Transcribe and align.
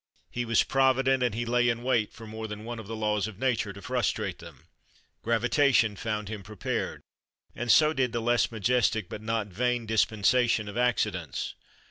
He 0.31 0.45
was 0.45 0.63
provident, 0.63 1.21
and 1.21 1.35
he 1.35 1.45
lay 1.45 1.69
in 1.69 1.83
wait 1.83 2.11
for 2.11 2.25
more 2.25 2.47
than 2.47 2.65
one 2.65 2.79
of 2.79 2.87
the 2.87 2.95
laws 2.95 3.27
of 3.27 3.37
nature, 3.37 3.71
to 3.71 3.83
frustrate 3.83 4.39
them. 4.39 4.63
Gravitation 5.21 5.95
found 5.95 6.27
him 6.27 6.41
prepared, 6.41 7.01
and 7.55 7.71
so 7.71 7.93
did 7.93 8.11
the 8.11 8.19
less 8.19 8.51
majestic 8.51 9.09
but 9.09 9.21
not 9.21 9.49
vain 9.49 9.85
dispensation 9.85 10.67
of 10.67 10.75
accidents. 10.75 11.53